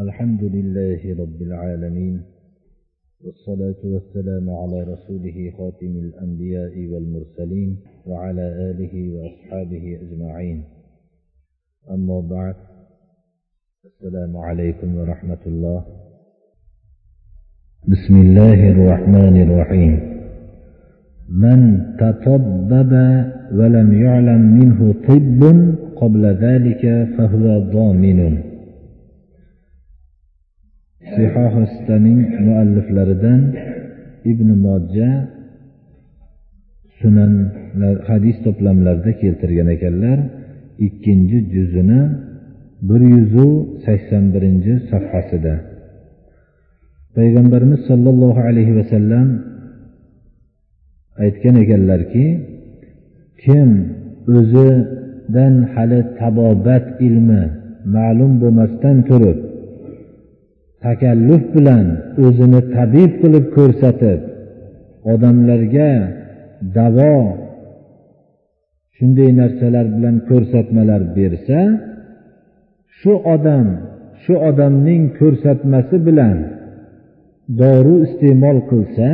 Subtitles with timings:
[0.00, 2.22] الحمد لله رب العالمين
[3.24, 7.76] والصلاة والسلام على رسوله خاتم الأنبياء والمرسلين
[8.06, 10.64] وعلى آله وأصحابه أجمعين.
[11.90, 12.54] أما بعد
[13.84, 15.84] السلام عليكم ورحمة الله.
[17.88, 20.00] بسم الله الرحمن الرحيم.
[21.28, 21.60] من
[21.96, 22.92] تطبب
[23.52, 25.42] ولم يعلم منه طب
[25.96, 28.53] قبل ذلك فهو ضامن.
[31.12, 33.40] Sihohi sitaning mualliflaridan
[34.32, 35.10] ibn mojja
[37.00, 37.32] sunan
[38.08, 40.18] hadis to'plamlarida keltirgan ekanlar
[40.86, 42.00] ikkinchi juzini
[42.88, 43.48] bir yuzu
[43.84, 45.54] sakson birinchi safhasida
[47.16, 49.26] payg'ambarimiz sollallohu alayhi vasallam
[51.24, 52.26] aytgan ekanlarki
[53.42, 53.68] kim
[54.38, 57.42] o'zidan hali tabobat ilmi
[57.96, 59.38] ma'lum bo'lmasdan turib
[60.84, 61.86] takalluf bilan
[62.24, 64.20] o'zini tabib qilib ko'rsatib
[65.12, 65.90] odamlarga
[66.76, 67.16] davo
[68.96, 71.60] shunday narsalar bilan ko'rsatmalar bersa
[72.98, 73.66] shu odam
[74.22, 76.36] shu odamning ko'rsatmasi bilan
[77.60, 79.08] dori iste'mol qilsa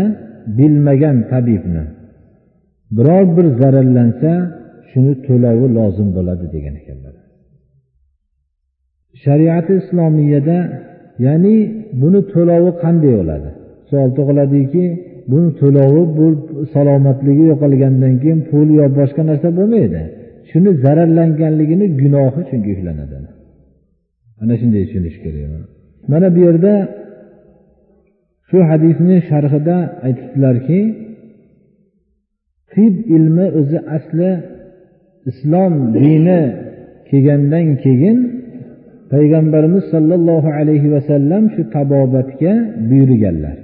[0.59, 1.85] bilmagan tabibni.
[2.97, 4.33] Biror bir zararlansa
[4.91, 7.15] shuni to'lovi lozim bo'ladi degan ekanlar.
[9.25, 10.59] Shariati islomiyada
[11.27, 11.55] ya'ni
[12.01, 13.51] buni to'lovi qanday bo'ladi
[13.91, 14.85] savol tug'iladiki
[15.33, 16.27] buni to'lovi bu
[16.75, 20.03] salomatligi yo'qolgandan keyin pul yo boshqa narsa bo'lmaydi.
[20.51, 23.17] Shuni zararlanganligini gunohi chunki yuklanadi
[24.43, 25.51] ana shunday tushunish kerak.
[26.13, 26.75] Mana bu yerda
[28.49, 29.77] shu hadisni sharhida
[30.07, 30.81] aytibdilarki
[32.73, 34.31] tib ilmi o'zi asli
[35.31, 36.41] islom dini
[37.09, 38.19] kelgandan keyin
[39.13, 42.53] payg'ambarimiz sollallohu alayhi vasallam shu tabobatga
[42.89, 43.57] buyurganlar.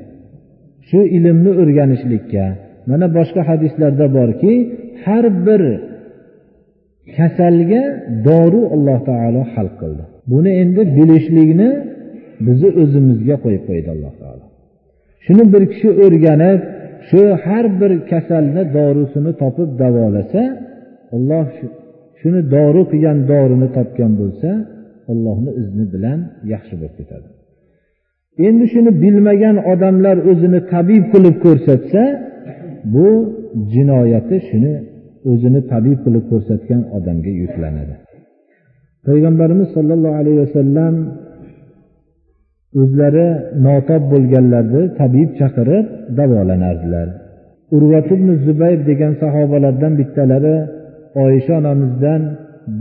[0.89, 2.45] Shu ilmni o'rganishlikka.
[2.91, 4.53] Mana boshqa hadislarda borki
[5.05, 5.63] har bir
[7.17, 7.83] kasalga
[8.29, 10.05] dori alloh taolo hal qildi.
[10.33, 11.71] Buni endi bilishlikni
[12.47, 14.45] bizni o'zimizga qo'yib qo'ydi alloh taolo.
[15.25, 16.61] Shuni bir kishi o'rganib
[17.09, 20.43] shu har bir kasalni dorisini topib davolasa
[21.17, 21.47] olloh
[22.21, 24.51] shuni dori qilgan dorini topgan bo'lsa
[25.13, 26.19] allohni izni bilan
[26.53, 27.29] yaxshi bo'lib ketadi.
[28.47, 32.03] Endi shuni bilmagan odamlar o'zini tabib qilib ko'rsatsa
[32.95, 33.09] bu
[33.73, 34.75] jinoyati shuni
[35.31, 37.95] o'zini tabib qilib ko'rsatgan odamga yuklanadi.
[39.07, 40.95] Payg'ambarimiz sollallohu alayhi vasallam
[42.81, 43.29] o'zlari
[43.67, 45.87] notob bo'lganlarni tabib chaqirib
[46.19, 47.09] davolanardilar.
[47.77, 50.57] Urvat ibn zubayr degan sahobalardan bittalari
[51.25, 52.23] oysha onamizdan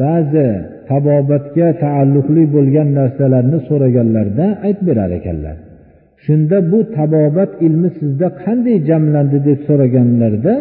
[0.02, 0.50] ba'zi
[0.90, 5.58] tabobatga taalluqli bo'lgan narsalarni so'raganlarida aytib berar ekanlar.
[6.26, 10.54] Shunda bu tabobat ilmi sizda qanday jamlandi deb so'raganlarida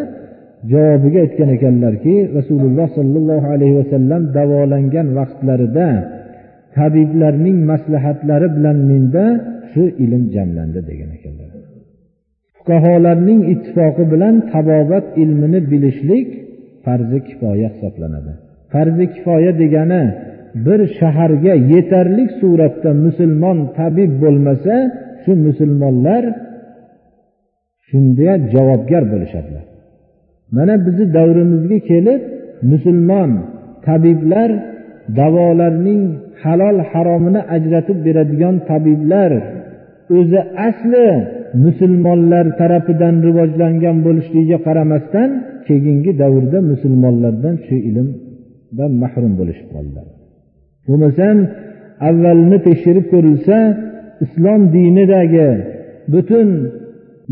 [0.73, 5.89] javobiga aytgan ekanlarki rasululloh sollallohu alayhi vasallam davolangan vaqtlarida
[6.77, 9.25] tabiblarning maslahatlari bilan menda
[9.73, 11.51] shu ilm jamlandi degan ekanlar.
[12.57, 16.29] Fuqarolarning ittifoqi bilan tabobat ilmini bilishlik
[16.85, 18.33] farzi kifoya hisoblanadi.
[18.75, 20.03] Farzi kifoya degani
[20.67, 24.75] bir shaharga yetarli suratda musulmon tabib bo'lmasa
[25.23, 26.25] shu musulmonlar
[27.89, 29.65] shunga javobgar bo'lishadilar.
[30.57, 32.21] Mana bizni davrimizga kelib
[32.73, 33.31] musulmon
[33.87, 34.51] tabiblar
[35.21, 36.03] davolarning
[36.43, 39.33] halol haromini ajratib beradigan tabiblar
[40.19, 41.07] o'zi asli
[41.65, 45.31] musulmonlar tarafidan rivojlangan bo'lishligiga qaramasdan
[45.67, 47.77] keyingi davrda musulmonlardan shu
[48.79, 50.07] dan mahrum bo'lishib qoldilar
[50.87, 51.37] bo'lmasam
[52.09, 53.57] avvalini tekshirib ko'rilsa
[54.25, 55.51] islom dinidagi
[56.13, 56.49] butun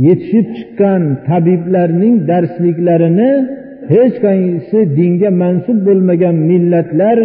[0.06, 3.30] yetishib chiqqan tabiblarning darsliklarini
[3.92, 7.19] hech qaysi dinga mansub bo'lmagan millatlar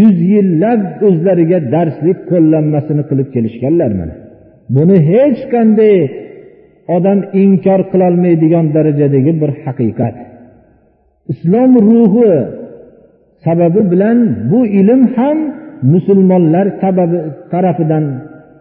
[0.00, 4.14] yuz yillab o'zlariga darslik qo'llanmasini qilib kelishganlar mana.
[4.76, 5.96] Buni hech qanday
[6.96, 10.16] odam inkor qilolmaydigan darajadagi bir haqiqat.
[11.32, 12.32] Islom ruhi
[13.44, 14.18] sababi bilan
[14.50, 15.38] bu ilm ham
[15.92, 17.18] musulmonlar sababi
[17.52, 18.04] tarafidan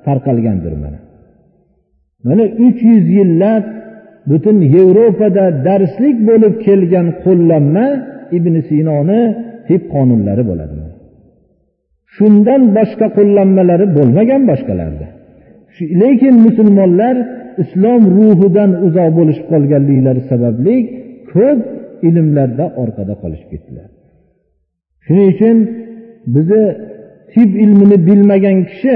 [0.06, 1.00] tarqalgandir mana.
[2.28, 3.64] Mana uch yuz yillab
[4.30, 7.88] butun yevropada darslik bo'lib kelgan qo'llanma
[8.38, 9.22] ibn sinoni
[9.68, 10.76] tib qonunlari bo'ladi
[12.16, 15.08] shundan boshqa qo'llanmalari bo'lmagan boshqalarda.
[16.02, 17.16] Lekin musulmonlar
[17.64, 20.76] islom ruhidan uzoq bo'lishib qolganliklari sababli
[21.34, 21.60] ko'p
[22.08, 23.88] ilmlarda orqada qolishib ketdilar.
[25.06, 25.58] Shuning uchun
[26.36, 26.64] bizni
[27.34, 28.96] tib ilmini bilmagan kishi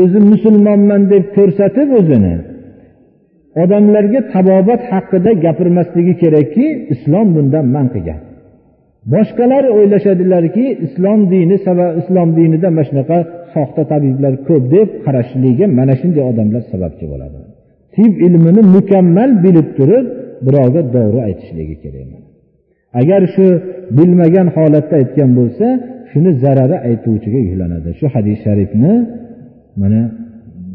[0.00, 2.34] o'zi musulmonman deb ko'rsatib o'zini
[3.62, 8.20] odamlarga tabobat haqida gapirmasligi kerakki islom bundan man qilgan.
[9.12, 13.18] Boshqalar o'ylashadilarki islom dini sabab islom dinida mana shunaqa
[13.54, 17.38] soxta tabiblar ko'p deb qarashligiga mana shunday odamlar sababchi bo'ladi.
[17.96, 20.06] Tib ilmini mukammal bilib turib
[20.46, 22.29] birovga dori aytishligi kerak.
[23.00, 23.46] Agar shu
[23.98, 25.66] bilmagan holatda aytgan bo'lsa
[26.10, 27.90] shuni zarari aytuvchiga yuklanadi.
[27.98, 28.92] Shu hadis sharifni
[29.80, 30.00] mana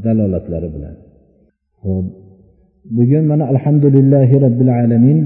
[0.06, 0.96] dalolatlari bilan.
[1.84, 2.06] Ho'p
[2.98, 5.20] bugun mana alhamdulillahi robbil alamin.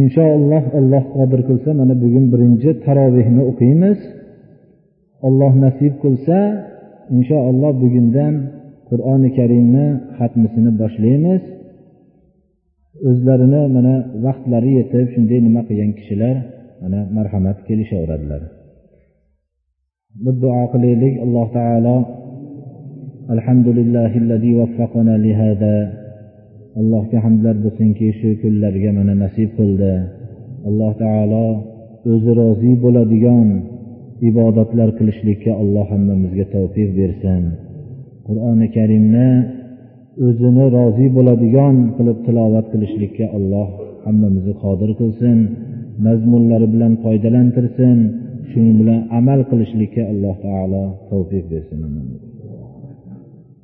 [0.00, 3.98] Inshaalloh alloh qodir qilsa mana bugun birinchi tarovehni o'qiymiz.
[5.28, 6.38] Alloh nasib qilsa
[7.16, 8.34] inshaalloh bugundan
[8.88, 9.86] qur'oni karimni
[10.18, 11.42] xatmisini boshlaymiz.
[13.08, 16.36] O'zlarini mana vaqtlari yetib shunday nima qilgan kishilar
[16.82, 18.42] mana marhamat kelishaveradilar.
[20.24, 21.14] Bir duo qilaylik.
[21.24, 21.96] Alloh taolo
[23.34, 25.74] alhamdulillahi vaffaqana lihada
[26.80, 29.94] allohga hamdlar bo'lsinki shu kunlarga mana nasib qildi.
[30.68, 31.46] Alloh taolo
[32.12, 33.48] o'zi rozi bo'ladigan
[34.28, 37.42] ibodatlar qilishlikka alloh hammamizga tavfiq bersin.
[38.26, 39.28] Qur'oni karimni
[40.26, 43.68] o'zini rozi bo'ladigan qilib tilovat qilishlikka alloh
[44.06, 45.38] hammamizni qodir qilsin
[46.06, 47.98] mazmunlari bilan foydalantirsin
[48.50, 51.80] shuning bilan amal qilishlikka alloh taolo tavfiq bersin.